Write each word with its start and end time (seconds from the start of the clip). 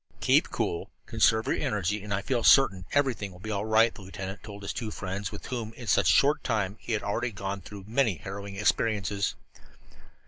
"Keep 0.19 0.49
cool, 0.49 0.89
conserve 1.05 1.45
your 1.45 1.57
energy, 1.57 2.01
and 2.03 2.11
I 2.11 2.23
feel 2.23 2.41
certain 2.43 2.85
everything 2.91 3.31
will 3.31 3.39
be 3.39 3.51
all 3.51 3.65
right," 3.67 3.93
the 3.93 4.01
lieutenant 4.01 4.41
told 4.41 4.63
the 4.63 4.67
two 4.67 4.89
friends 4.89 5.31
with 5.31 5.45
whom, 5.45 5.73
in 5.73 5.85
such 5.85 6.09
a 6.09 6.15
short 6.15 6.43
time, 6.43 6.77
he 6.79 6.97
already 6.97 7.27
had 7.27 7.35
gone 7.35 7.61
through 7.61 7.83
so 7.83 7.89
many 7.89 8.15
harrowing 8.15 8.55
experiences. 8.55 9.35